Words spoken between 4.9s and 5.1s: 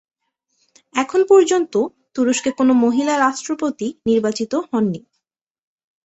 নি।